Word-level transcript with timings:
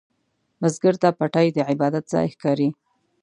بزګر 0.59 0.95
ته 1.01 1.09
پټی 1.19 1.47
د 1.53 1.57
عبادت 1.71 2.03
ځای 2.13 2.27
ښکاري 2.33 2.69